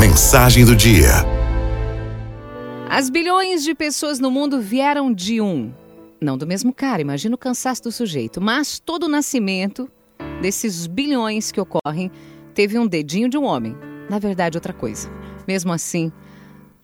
[0.00, 1.10] mensagem do dia.
[2.88, 5.70] As bilhões de pessoas no mundo vieram de um.
[6.18, 8.40] Não do mesmo cara, imagina o cansaço do sujeito.
[8.40, 9.90] Mas todo o nascimento
[10.40, 12.10] desses bilhões que ocorrem
[12.54, 13.76] teve um dedinho de um homem.
[14.08, 15.10] Na verdade, outra coisa.
[15.46, 16.10] Mesmo assim,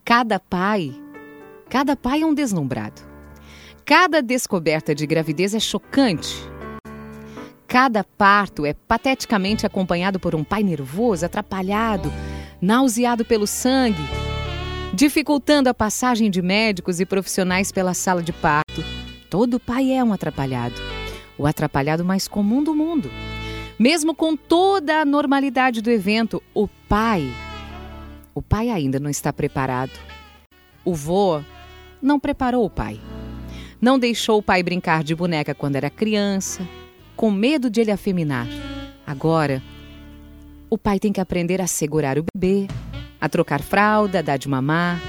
[0.05, 0.95] cada pai,
[1.71, 3.01] cada pai é um deslumbrado.
[3.87, 6.37] Cada descoberta de gravidez é chocante.
[7.67, 12.13] Cada parto é pateticamente acompanhado por um pai nervoso, atrapalhado,
[12.61, 14.03] nauseado pelo sangue,
[14.95, 18.85] dificultando a passagem de médicos e profissionais pela sala de parto.
[19.29, 20.81] Todo pai é um atrapalhado,
[21.37, 23.11] o atrapalhado mais comum do mundo.
[23.79, 27.31] Mesmo com toda a normalidade do evento, o pai,
[28.35, 29.93] o pai ainda não está preparado.
[30.85, 31.43] O vô
[32.01, 33.01] não preparou o pai.
[33.81, 36.67] Não deixou o pai brincar de boneca quando era criança,
[37.15, 38.47] com medo de ele afeminar.
[39.07, 39.63] Agora,
[40.69, 42.67] o pai tem que aprender a segurar o bebê,
[43.21, 45.01] a trocar fralda, dar de mamar.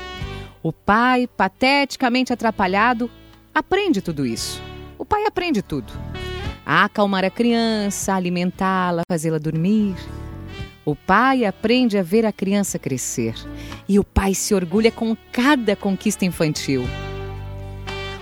[0.61, 3.09] O pai, pateticamente atrapalhado,
[3.53, 4.61] aprende tudo isso.
[4.97, 5.93] O pai aprende tudo.
[6.65, 9.95] A acalmar a criança, alimentá-la, fazê-la dormir.
[10.85, 13.35] O pai aprende a ver a criança crescer.
[13.87, 16.83] E o pai se orgulha com cada conquista infantil.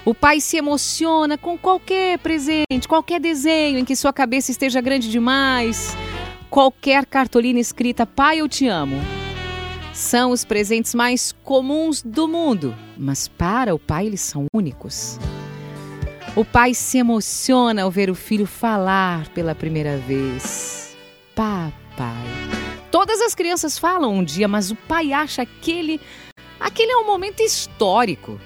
[0.05, 5.09] O pai se emociona com qualquer presente, qualquer desenho em que sua cabeça esteja grande
[5.09, 5.97] demais,
[6.49, 8.97] qualquer cartolina escrita Pai, eu te amo.
[9.93, 15.17] São os presentes mais comuns do mundo, mas para o pai eles são únicos.
[16.35, 20.97] O pai se emociona ao ver o filho falar pela primeira vez.
[21.33, 22.13] Papai.
[22.91, 25.99] Todas as crianças falam um dia, mas o pai acha aquele
[26.59, 28.37] aquele é um momento histórico.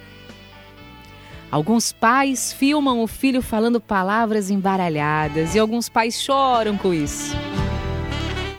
[1.51, 7.35] Alguns pais filmam o filho falando palavras embaralhadas e alguns pais choram com isso.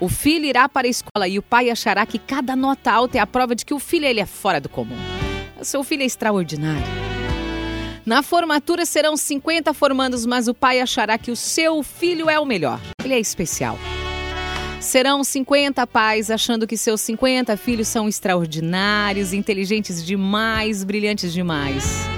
[0.01, 3.21] O filho irá para a escola e o pai achará que cada nota alta é
[3.21, 4.97] a prova de que o filho ele é fora do comum.
[5.61, 6.83] O seu filho é extraordinário.
[8.07, 12.47] Na formatura serão 50 formandos, mas o pai achará que o seu filho é o
[12.47, 12.81] melhor.
[13.05, 13.79] Ele é especial.
[14.81, 22.09] Serão 50 pais achando que seus 50 filhos são extraordinários, inteligentes demais, brilhantes demais.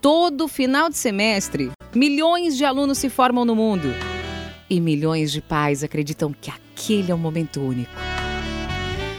[0.00, 3.94] Todo final de semestre, milhões de alunos se formam no mundo.
[4.70, 7.90] E milhões de pais acreditam que aquele é um momento único.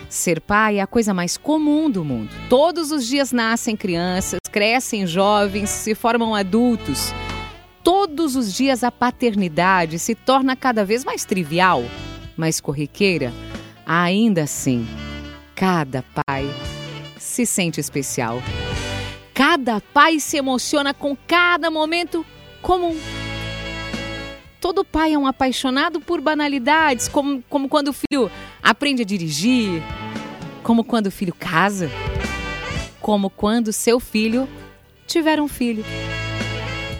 [0.07, 2.29] Ser pai é a coisa mais comum do mundo.
[2.49, 7.13] Todos os dias nascem crianças, crescem jovens, se formam adultos.
[7.83, 11.83] Todos os dias a paternidade se torna cada vez mais trivial,
[12.35, 13.31] mais corriqueira.
[13.85, 14.87] Ainda assim,
[15.55, 16.49] cada pai
[17.17, 18.41] se sente especial.
[19.33, 22.25] Cada pai se emociona com cada momento
[22.61, 22.97] comum.
[24.59, 28.29] Todo pai é um apaixonado por banalidades, como, como quando o filho
[28.61, 29.81] aprende a dirigir,
[30.63, 31.89] como quando o filho casa,
[32.99, 34.49] como quando seu filho
[35.07, 35.85] tiver um filho.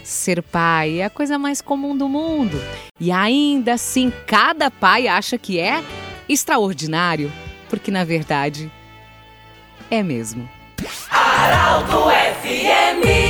[0.02, 2.58] Ser pai é a coisa mais comum do mundo.
[2.98, 5.84] E ainda assim, cada pai acha que é
[6.28, 7.30] extraordinário,
[7.68, 8.72] porque na verdade
[9.90, 10.48] é mesmo.
[11.10, 12.06] Araldo
[12.42, 13.29] FMI